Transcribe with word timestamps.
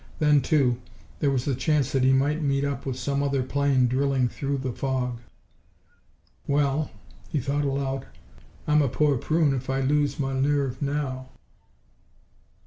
Then 0.17 0.41
too, 0.41 0.81
there 1.19 1.29
was 1.29 1.45
the 1.45 1.53
chance 1.53 1.91
that 1.91 2.03
he 2.03 2.11
might 2.11 2.41
meet 2.41 2.65
up 2.65 2.87
with 2.87 2.97
some 2.97 3.21
other 3.21 3.43
plane 3.43 3.85
drilling 3.87 4.29
through 4.29 4.57
the 4.57 4.71
fog. 4.73 5.19
"Well," 6.47 6.89
he 7.29 7.39
thought 7.39 7.65
aloud, 7.65 8.07
"I'm 8.65 8.81
a 8.81 8.87
poor 8.89 9.15
prune 9.19 9.53
if 9.53 9.69
I 9.69 9.81
lose 9.81 10.19
my 10.19 10.33
nerve 10.33 10.81
now. 10.81 11.29